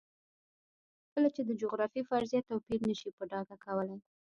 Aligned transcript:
کله 1.13 1.29
چې 1.35 1.41
د 1.45 1.51
جغرافیې 1.61 2.03
فرضیه 2.09 2.41
توپیر 2.49 2.79
نه 2.89 2.95
شي 2.99 3.09
په 3.17 3.23
ډاګه 3.31 3.55
کولی. 3.65 3.97